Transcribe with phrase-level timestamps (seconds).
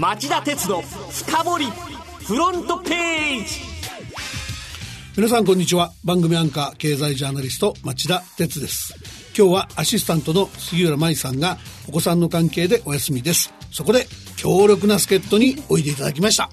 [0.00, 0.80] 町田鉄の
[1.10, 1.66] 深掘り
[2.24, 3.60] フロントページ。
[5.14, 5.92] 皆さんこんにちは。
[6.04, 8.94] 番組アンカー経済ジャーナリスト町田鉄です。
[9.36, 13.52] 今日はアシスタントの杉浦舞さんがお子さんの関係でお休みです。
[13.70, 16.48] そこで強力な助っ人においでいただきました。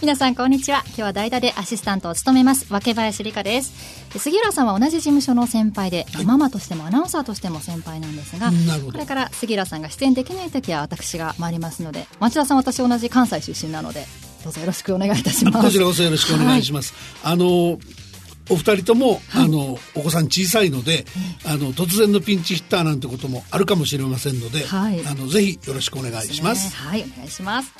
[0.00, 0.82] 皆さんこんにちは。
[0.86, 4.18] 今日は代打でアシスタントを務めます若林理香です。
[4.18, 8.50] 杉浦さんは同じ事務所の先輩で、はい、ママとしてもアナウンサーとしても先輩なんですが
[8.90, 14.06] これから杉浦さんが出演できない時は私が参りますので町田さん私同じ関西出身なので
[14.42, 15.66] どうぞよろしくお願いいたします。
[15.66, 21.04] こちらこそよろしくお願いします、はい、あのお二人とも、はい、あのお子さん小さいので、
[21.44, 26.74] あの突然のピンチヒッターなんてこともあるかもしれませんので、はい、あのぜひよろしくお願いします。
[26.74, 27.72] はい、お願いします。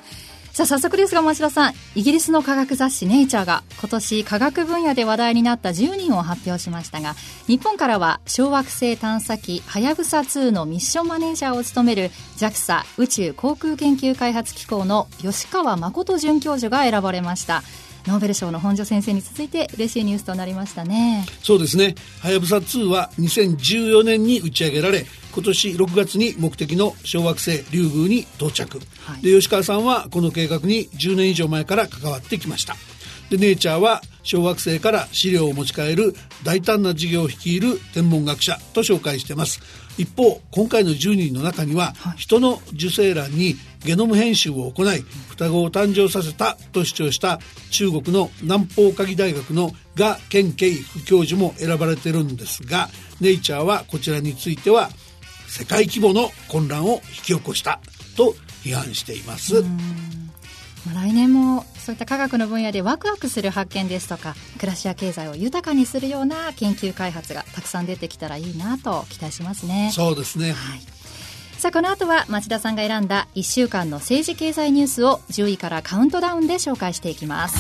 [0.52, 1.74] さあ早速ですが町田さん。
[1.94, 17.62] イギリスの科学雑誌「ネイチャーが今年科学分野で話題になった10人を発表しましたが日本からは小惑星探査機はやぶさ2のミッションマネージャーを務める JAXA 宇宙航空研究開発機構の吉川誠准教授が選ばれました。
[18.06, 21.26] ノーベル賞の本庄先生に続いて嬉しいニュースとなりましたね。
[21.42, 21.94] そうですね。
[22.20, 32.76] はやぶさ2は2014年に打ち上げられ今年6月に目的の小惑星リュウグウに到着、はい、で吉川さんはこの計画に10年以上前から関わってきました。
[33.30, 39.60] でネイチャーは小惑星から資料を持ち帰る大胆な事業を率いる天文学者と紹介しています。
[39.98, 47.38] 一方今回の10人の中には、はい、人の受精卵にゲノム編集を行い双子を誕生させたと主張した
[47.70, 52.88] 中国の南方科技大学の賀健慶副教授も選ばれてるんですが
[53.20, 54.90] ネイチャーはこちらについては
[55.50, 57.80] 世界規模の混乱を引き起こした
[58.16, 59.64] と批判しています。
[60.94, 69.90] 来年もそういった科学の分野でワクワクする発見ですとか暮らしや経済を豊かにするような研究開発がたくさん出てきたらいいなと期待しますね。
[69.92, 70.80] そうですね、はい、
[71.58, 77.56] さあこの後は町田さんが選んだ1週間の政治経済ニュースを10位からカウントダウンで紹介していきます。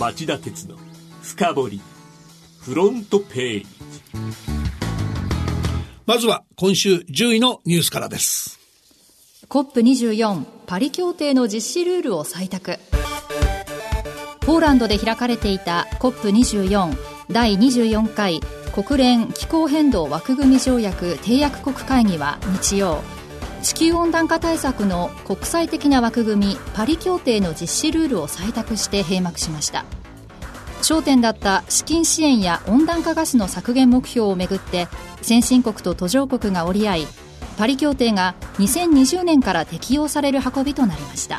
[0.00, 0.76] 町田鉄の
[1.22, 1.80] 深掘り
[2.60, 3.66] フロントページ
[6.06, 8.58] まずは今週10位のニュースからです。
[9.48, 12.78] COP24 パリ協定の実施ルールを採択。
[14.40, 16.96] ポーランドで開かれていた COP24
[17.30, 18.40] 第24回
[18.74, 23.02] 国連気候変動枠組み条約締約国会議は日曜
[23.62, 29.84] 地球温暖化対策の国際的な枠組みパリ協定の実施ルールを採択して閉幕しました
[30.82, 34.88] 焦点だった資金支援や温暖化ガスの削減目標をめぐって
[35.22, 37.06] 先進国と途上国が折り合い
[37.56, 41.36] パリ協定が2020年から適用される運びとなりました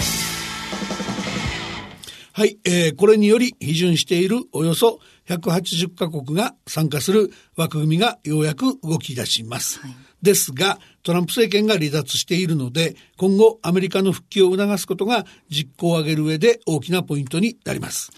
[2.40, 9.80] はい、えー、これにより批准しているおよそ180カ国が参加する枠組みがようやく動き出します。
[9.80, 18.12] はい、ですが、トランプ政権が離脱しているので、今後アメリカの復帰を促すことが実行を上げる上で大きなポイントになります。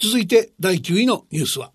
[0.00, 1.72] 続いて第9位のニュースは。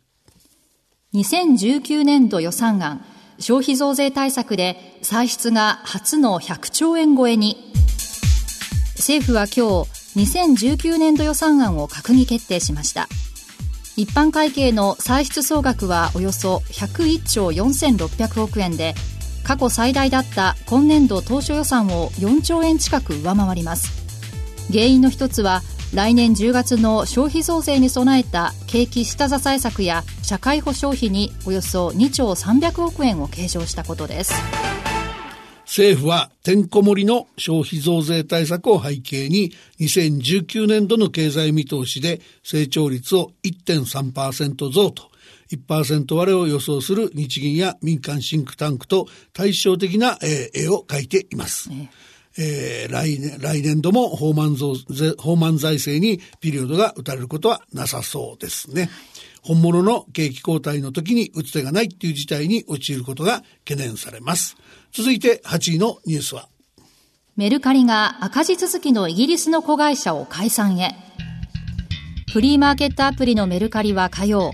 [1.13, 3.03] 2019年度予算案。
[3.39, 7.73] 消費増税対策で歳出が初の100兆円超えに。
[8.95, 13.09] 政府は今日2019年度予算案を閣議決定しました。
[13.97, 18.95] 一般会計の歳出総額はおよそ101兆4600億円で
[19.43, 23.91] 過去最大だった今年度当初予算を4兆円近く上回ります。
[24.71, 25.61] 原因の一つは
[25.93, 34.33] 来年10月の消費増税に備えた景気下支え策や社会保障費におよそ2兆300億円を計上したことです
[35.65, 45.11] 政府はてんこ盛りの消費増税対策を背景に2019年度の経済見通しで成長率を1.3%増と
[45.51, 51.69] 1%割れを予想する日銀や民間シンクタンクと対照的な、絵を描いています。
[51.69, 51.91] ね
[52.37, 54.75] えー、来年、来年度も放満増
[55.17, 58.89] 放満財政にピリオドが打たれることはなさそうですね。
[59.41, 64.55] 本物の景気後退の時に打つ手がないっていう事態に陥ることが懸念されます。
[64.91, 66.47] 続いて8位のニュースは。
[67.35, 70.95] メルカリが赤字続きのイギリスの子会社を解散へ。
[72.31, 74.53] フリーマーケットアプリのメルカリは火曜、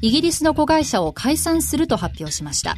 [0.00, 2.76] イギリスの子会社を解散すると発表しました。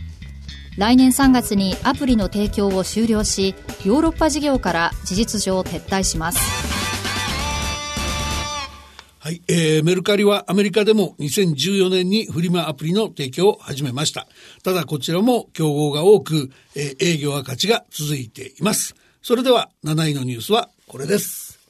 [0.79, 6.81] 来年3月にアプリの提供を終了しヨーロッパ事業から事実上撤退します
[9.23, 14.27] はい、えー、メルカリはアメリカでも2014年にフリマアプリの提供を始めました。
[14.65, 18.95] ただこちらも競合が多く、えー、営業赤字が続いています。
[19.21, 21.61] それでは7位のニュースはこれです。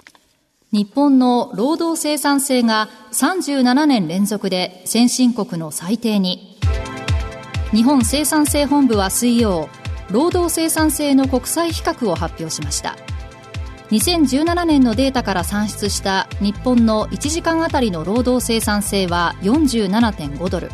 [0.70, 6.49] 日本の労働生産性が37年連続で先進国の最低に。
[7.72, 9.68] 日本生産性本部は水曜
[10.10, 12.96] 労働生産性の国際比較を発表しました。
[13.90, 20.70] 2017年のデータから算出した日本の1時間あたりの労働生産性は47.5ドル。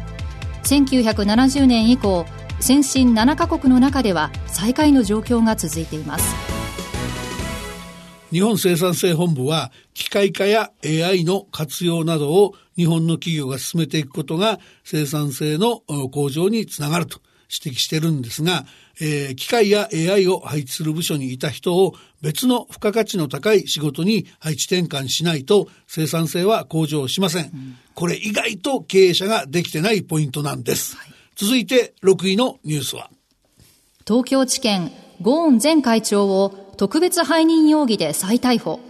[0.65, 2.27] 1970年以降
[2.61, 6.56] 先進7カ国の中では最下位の状況が続いています。
[8.33, 18.65] 日本生産性本部は機械化や AI の活用などを日本の企業が進めていくことが生産性の向上につながると指摘してるんですが、
[19.01, 27.45] えー、機械や AI を配置する部署にいた人を別の付加価値の高い仕事に配置転換しないと生産性は向上しません。
[27.45, 30.97] うん、これ意外と経営者ができてないポイントなんです。
[30.97, 33.11] はい、続いて6位のニュースは
[34.07, 34.93] 東京地検
[35.23, 38.81] ゴーン前会長を特別背任容疑で再逮捕。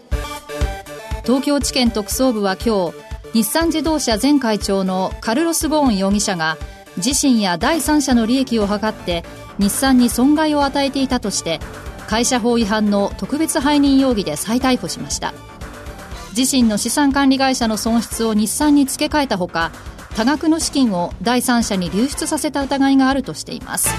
[1.24, 6.56] 東京地検特捜部は今日、日産自動車前会長のカルロス・ゴーン容疑者が
[6.96, 9.24] 自身や第三者の利益を図って
[9.58, 11.60] 日産に損害を与えていたとして
[12.06, 15.34] 会社法違反の特別背任容疑で再逮捕しました
[16.36, 19.70] 自身の資産管理会社の損失を日産に付け替えたほか
[20.14, 23.90] 多額の資金を第三者に流出させた疑いがあるとしています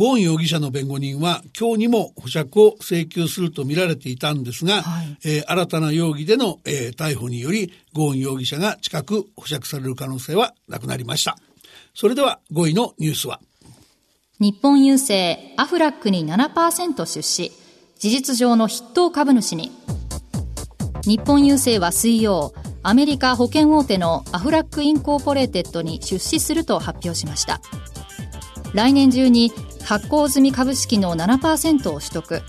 [0.00, 11.36] ゴーン容疑者の弁護人は今日にも保釈を請求するとみられていたんですが、はい、えー、新たな容疑での、えー、逮捕によりゴーン容疑者が近く保釈される可能性はなくなりました。
[11.94, 13.42] それでは5位のニュースは。
[14.38, 17.52] 日本郵政アフラックに7%出資。
[17.98, 19.70] 事実上の筆頭株主に。
[21.04, 27.60] 日本郵政は水曜アメリカ保険大手のアフラックインコーポレーテッドに出資すると発表しました。
[28.72, 29.52] 来年中に
[29.84, 32.42] 発行済み株式の7%を取得。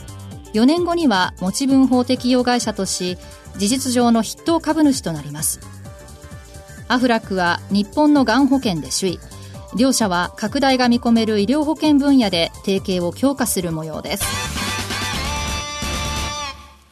[0.54, 3.18] 4年後には持ち分法適用会社とし
[3.58, 5.60] 事実上の筆頭株主となります。
[6.88, 9.20] アフラックは日本のがん保険で首位。
[9.78, 14.26] 両社は拡大が見込める医療保険分野で提携を強化する模様です。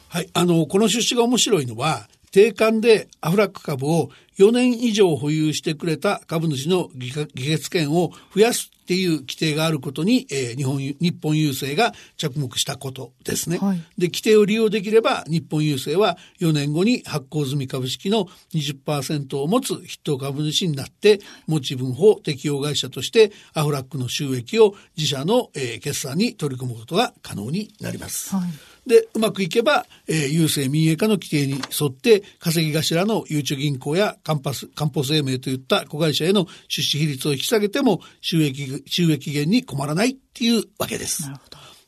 [0.08, 13.58] はい、あのこの出資が面白いのは定款でアフラック株を4年以上保有してくれた株主の議決権を増やすっていう規定があることに、えー、日本日本郵政が着目したことですね。
[13.58, 28.34] はい、で規定を利用できれば日本郵政は4年後に発行済み株式の20%を持つ筆頭株主になって持ち分法適用会社としてアフラックの収益を自社の、えー、決算に取り組むことが可能になります。
[28.34, 41.30] はいで、うまくいけば、えー、郵政民営化の規定に沿って、稼ぎ頭のゆうちょ銀行やカンパス、カンポ生命といった子会社への出資比率を引き下げても、収益、収益源に困らないっていうわけです。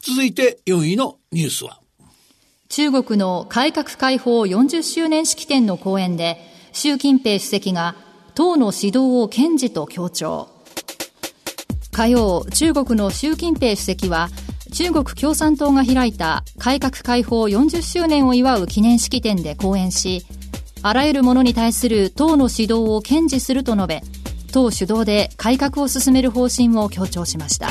[0.01, 1.79] 続いて4位のニュースは
[2.69, 6.39] 中国の改革開放40周年式典の講演で、
[6.73, 7.97] 習近平主席が
[8.35, 10.49] 党の指導を堅持と強調。
[11.93, 14.31] 火曜、中国の習近平主席は
[14.73, 20.25] 中国共産党が開いた改革開放40周年を祝う記念式典で講演し、
[20.83, 24.03] あらゆるものに対する党の指導を堅持すると述べ、
[24.51, 27.69] 党主導で改革を進める方針を強調しました。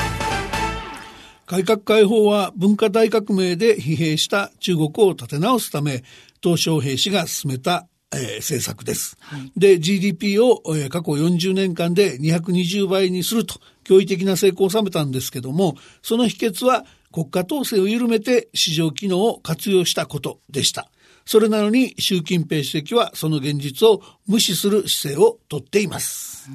[1.44, 6.04] 改革開放は文化大革命で疲弊した中国を立て直すため、
[6.40, 9.16] 鄧小平氏が進めたえー、政策です。
[9.20, 20.90] はい、で、GDP を、えー、過去40年間で220倍にすると驚異的な成功を収めたんですけども、その秘訣は国家統制を緩めて市場機能を活用したことでした。
[21.24, 26.50] それなのに習近平主席はその現実を無視する姿勢をとっています。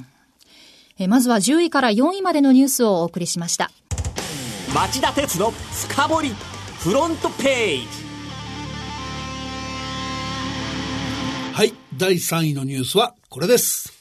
[1.00, 3.72] えまずは10位から4位までのニュースをお送りしました。
[4.74, 6.29] 町田鉄の深掘り
[6.79, 8.07] フロントページ。
[12.00, 13.92] 第3位のニュースはこれです。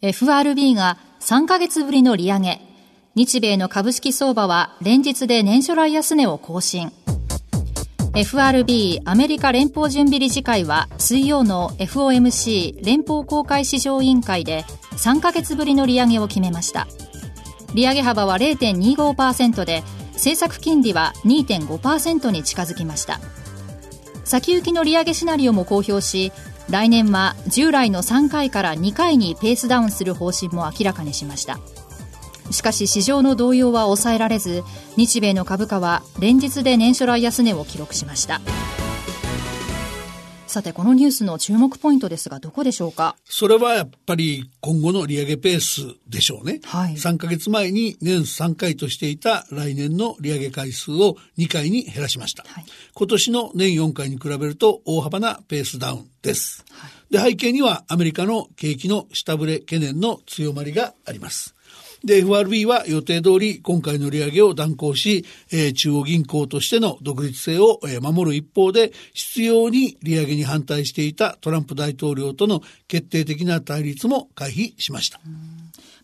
[0.00, 2.60] FRB が3ヶ月ぶりの利上げ。
[3.14, 6.90] 日米の株式相場は連日で年初来安値を更新。
[8.14, 16.88] FRB アメリカ連邦準備理事会は水曜の FOMC 連邦公開市場委員会で3ヶ月ぶりの利上げを決めました
[17.74, 19.82] 利上げ幅は0.25%で
[20.14, 23.20] 政策金利は2.5%に近づきました
[24.24, 26.32] 先行きの利上げシナリオも公表し
[26.70, 31.58] 来年は従来の3回から2回にペースダウンする方針も明らかにしました。
[32.50, 34.62] しかし市場の動揺は抑えられず
[34.96, 38.40] 日米の株価は連日で年初来安値を記録しました。
[40.56, 43.14] さて、このニュースの注目ポイントですが、どこでしょうか？
[43.26, 46.60] それはやっぱり今後の利上げペースでしょうね。
[46.64, 46.94] はい。
[46.94, 52.42] 3ヶ月前に年3回としていた来年の利上げ回数を2回に減らしました。
[52.48, 56.64] はい、今年の年4回に比べると大幅なペースダウンです。
[56.70, 61.54] はい、で、背景にはアメリカの景気の下振れ懸念の強まりがあります。
[62.04, 75.20] で、FRB は予定通り今回の利上げを断行し、えー、中央銀行としての独立性を、えー、守る一方で、必要に利上げに反対していたトランプ大統領との決定的な対立も回避しました。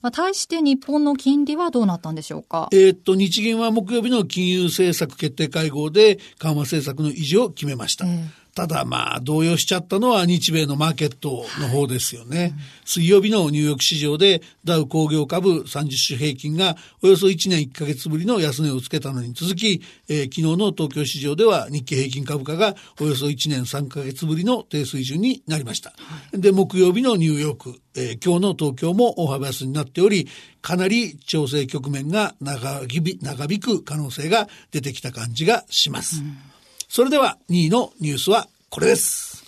[0.00, 2.68] まあ、対して日本の金利はどうなったんでしょうか？
[2.72, 8.06] えー、っと、日銀は木曜日の金融政策決定会合で緩和政策の維持を決めました。
[8.06, 12.38] えーただまあ動揺しちゃったのは日米のマーケットの方ですよね。
[12.38, 25.90] はいうん、水曜日のニューヨーク市場でダウ工業株30種平均がおよそ1年1ヶ月ぶりの安値をつけたのに続き、えー、昨日の東京市場では日経平均株価がおよそ1年3ヶ月ぶりの低水準になりました。
[25.90, 25.96] は
[26.34, 30.28] い、で、木曜日のニューヨーク、えー、今日の東京も大幅安になっており、
[30.60, 36.20] かなり調整局面が長引く可能性が出てきた感じがします。
[36.20, 36.51] うん
[36.94, 39.46] それでは2位のニュースはこれです。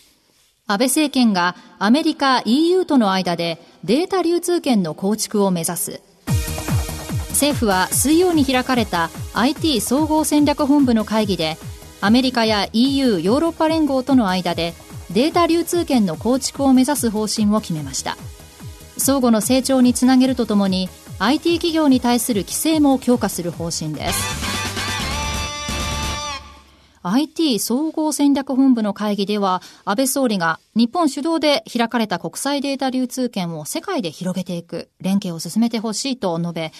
[0.66, 6.00] 安倍政権がアメリカ EU との間でデータ流通圏の構築を目指す。
[7.32, 11.58] 政府は水曜に開かれた IT 総合戦略本部の会議で
[12.00, 14.72] アメリカや EU ヨーロッパ連合との間で
[15.10, 18.16] データ流通圏の構築を目指す方針を決めました
[18.96, 24.43] 相互の成長につなげるとともに IT 企業に対する規制も強化する方針です
[27.06, 36.72] IT 総合戦略本部の会議では、安倍総理が日本主導で開かれた国際データ流通権を世界で広げていく、連携を進めてほしいと述べ、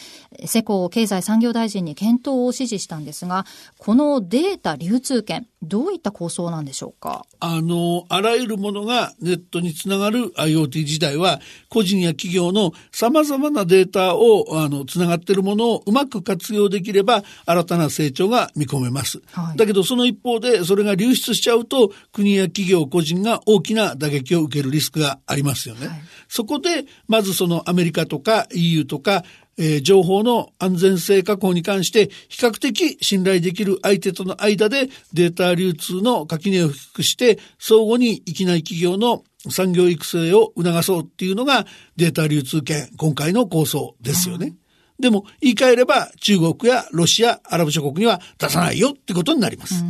[0.46, 3.44] 世耕経済産業大臣に検討を指示したんですが、
[3.76, 7.26] このデータ流通権、どういった構想なんでしょうか？
[7.40, 19.20] あの、あらゆるものがネットにつながる IoT 時代は、個人や企業の様々なデータを、あの、つながっているものをうまく活用できれば、新たな成長が見込めます。
[19.32, 25.88] はい、だけど、その一方で、それが流出しちゃうと、国や企業、個人が大きな打撃を受けるリスクがありますよね。
[25.88, 29.24] はい、そこで、まずそのアメリカとか EU とか、
[29.56, 44.54] えー、情報の安全性確保に関して比較的信頼できる相手との間でデータ流通の垣根を低くして相互に域内企業の産業育成を促そうっていうのがデータ流通権今回の構想ですよね。
[44.98, 49.84] でも言い換えれば中国やロシア、アラブ諸国には出さないよってことになります。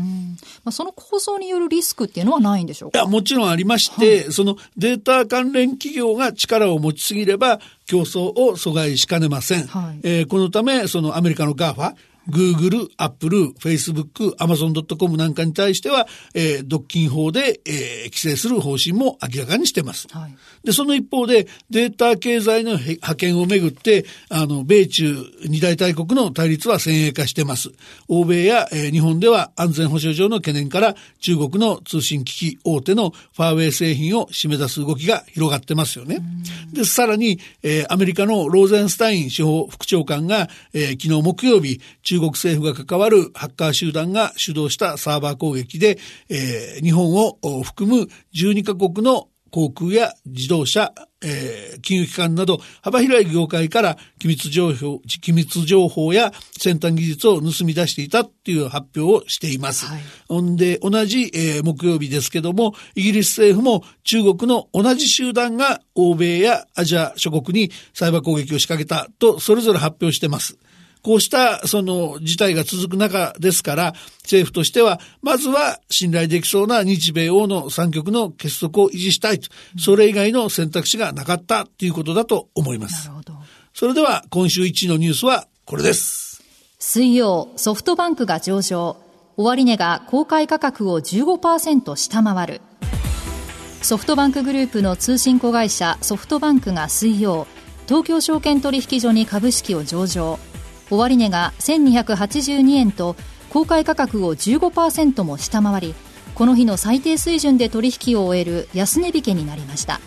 [0.65, 2.99] まあ、その構想によるリスクっていうのはないんでしょうか？
[2.99, 9.67] いや、もちろんありまして、はい、そのデータ関連企業が力を持ちすぎれば競争を阻害しかねません。
[9.67, 11.95] はい、えー、このため、そのアメリカの GAFA、
[12.29, 20.09] Google、Apple、Facebook、Amazon.com なんかに対しては、えー、独禁法で、えー、規制する方針も明らかにしてます。
[20.11, 25.15] はい、で、その一方で、データ経済の覇権をめぐって、あの、米中
[25.47, 27.71] 二大大国の対立は先鋭化してます。
[28.09, 36.19] 欧米や、えー、日本では安全保障上の懸念から中国の通信機器大手のファーウェイ製品を締め出す動きが広がってますよね。
[36.73, 50.93] で、さらに、えー、アメリカのローゼンスタイン司法副長官が、えー、昨日木曜日、中国政府が関わるハッカー集団が主導したサーバー攻撃で、えー、日本を含む12カ国の航空や自動車、
[51.23, 59.87] えー、金融機関など幅広い業界から機密情報、機密情報や先端技術を盗み出していたっていう発表をしています。
[59.87, 70.59] はい、ほんで、同じ、えー、木曜日ですけども、イギリス政府も中国の同じ集団が欧米やアジア諸国にサイバー攻撃を仕掛けたとそれぞれ発表してます。
[71.05, 73.93] こうしたその事態が続く中ですから、
[74.23, 83.09] 政府としては、まずは信頼できそうな日米欧の三極の結束を維持したいと、それ以外の選択肢がなかったということだと思います。
[83.09, 83.35] なるほど。
[83.75, 86.43] それでは今週1位のニュースはこれです。
[86.79, 88.97] 水曜、ソフトバンクが上場。
[89.37, 92.61] 終値が公開価格を15%下回る。
[93.83, 97.47] ソフトバンクグループの通信子会社ソフトバンクが水曜、
[97.87, 100.39] 東京証券取引所に株式を上場。
[100.91, 103.17] 終値が1282円と
[103.51, 105.95] 公開価格を15%も下回り
[106.35, 110.01] この日の最低水準で取引を終える安値引けになりました。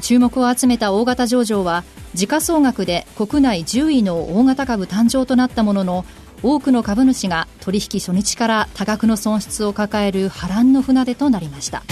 [0.00, 1.84] 注目を集めた大型上場は
[2.14, 6.04] 時価総額で国内10位の大型株誕生となったものの
[6.42, 11.82] 多くの株主が取引初日から多額の損失を抱える波乱の船出となりました。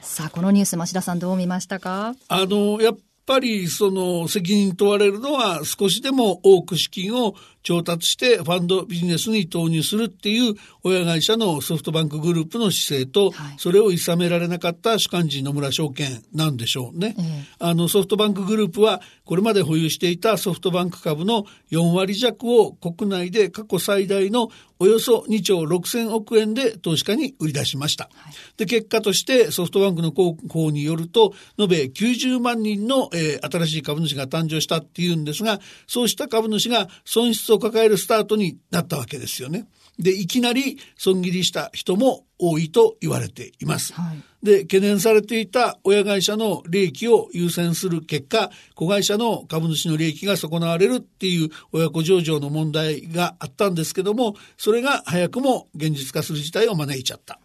[0.00, 2.14] さあこのニュース増田さんどう見ましたか？
[2.28, 2.98] あのやっ
[3.30, 17.14] ぱりその責任問われるのは少しでも多く資金を調達してファンドビジネスに投入するっていう親会社のソフトバンクグループの姿勢と、はい、それを諌められなかった主幹事野村証券なんでしょうね。
[17.18, 24.50] えー、あのソフトバンクグループはこれまで保有していたソフトバンク株の4割弱を国内で過去最大の
[24.82, 28.08] およそ2兆6000億円で投資家に売り出しました。
[28.14, 39.68] はい、で、結果としてソフトバンクの広報によると、延べ90万人の、えー、新しい株主が誕生したっていうんですが、そうした株主が損失を抱えるスタートになったわけですよね。
[39.98, 43.92] で、いきなり損切りした人も多いと言われています。
[43.92, 57.38] はい、で、懸念されていた親会社の利益を優先する結果、子会社の株主の利益が損なわれるっていう親子上場の問題があったんですけども、それが早くも現実化する事態を招いちゃった。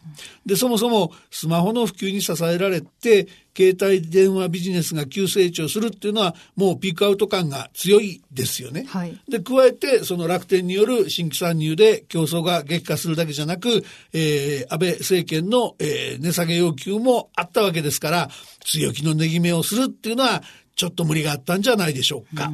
[0.46, 8.86] で、そもそもスマホの普及に支えられて、携帯電話ビジネスが急成長するっていうのはもうピークアウト感が強いですよね。
[8.90, 18.30] はい、で、加えてその楽天による新規参入で競争が激化するだけじゃなく、えー、安倍政権の、えー、値下げ要求もあったわけですから、
[18.64, 20.44] 強気の値決めをするっていうのは
[20.76, 22.52] ちょっと無理があったんじゃないでしょうか。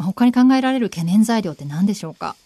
[0.00, 2.36] う他に考えられる懸念材料って何でしょうか？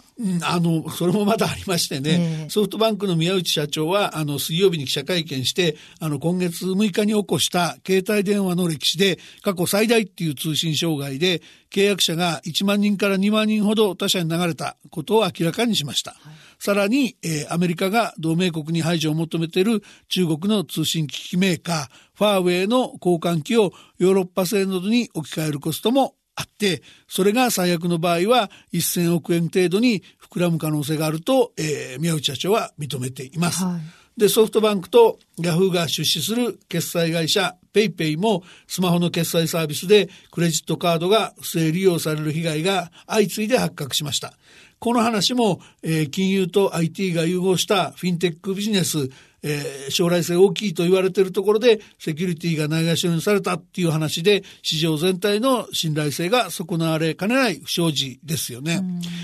[0.43, 11.41] あの、それもまだありましてね、えー、ソフトバンクの宮内社長は、あの、水曜日に記者会見して、あの、今月6日に起こした携帯電話の歴史で、過去最大っていう通信障害で、
[11.71, 16.11] 契約者が1万人から2万人ほど他社に流れたことを明らかにしました。
[16.11, 33.65] はい、さらに、えー、アメリカが同盟国に排除を求めている中国の通信機器メーカー、ファーウェイの交換機をヨーロッパ製などに置き換えるコストもあって、それが最悪の場合は1000億円程度に膨らむ可能性があると、えー、宮内社長は認めています。
[33.65, 44.35] はい、で、ソフトバンクとヤフーが出資する決済会社 PayPay もスマホの決済サービスでクレジットカードが不正利用される被害が相次いで発覚しました。
[44.79, 49.11] この話も、えー、金融と IT が融合したフィンテックビジネス、
[49.43, 58.83] えー、将来性大きいと言われているところでセキュリティがないがしろにされたっていう話で市場全体の信頼性が損なわれかねない不祥事ですよね。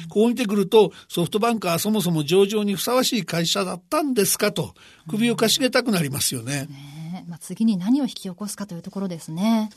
[0.09, 4.75] こう見てくるとソフトバンクはそもそも上場にふさわしい会社だったんですかと
[5.09, 6.67] 首をかしげたくなりますよね。
[6.67, 9.71] ねまあ、次に何を引き起こすかというところですね。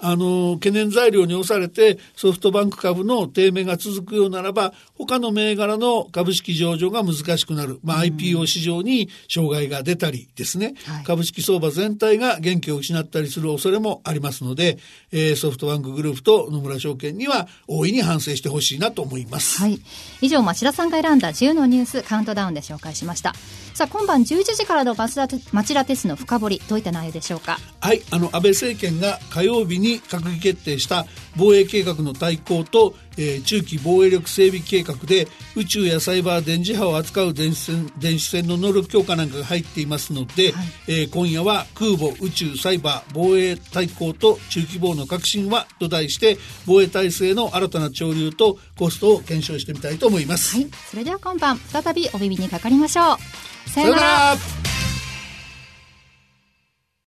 [0.00, 7.78] あの、懸念材料に押されてソフトバンク株の低迷が続くようならば、他の銘柄の株式上場が難しくなる。
[7.82, 14.78] まあ、IPO 市場に障害が出たりですね、はい、株式相場全体が元気を失ったりする恐れもありますので、
[15.12, 19.60] えー、ソフトバンクグループと野村証券には大いに反省してほしいなと思います。
[19.60, 19.80] はい。
[20.20, 23.34] 以上、町田さんが選んだ10のニュースカウントダウンで紹介しました。
[23.74, 27.58] さあ、今晩11時からの町田町田鉄の深掘り、どういった内容でしょうか？
[27.80, 50.56] はい、あの、安倍政権が火曜日に閣議決定した防衛計画の対抗と、えー、中期防衛力整備計画で宇宙やサイバー電磁波を扱う電子戦電子戦の能力強化なんかが入っていますので、はい、えー、今夜は空母宇宙サイバー防衛対抗と中期防の革新はと題して防衛体制の新たな潮流とコストを検証してみたいと思います。
[50.56, 53.70] はい、それでは今晩再びお耳にかかりましょう。
[53.70, 54.36] さよなら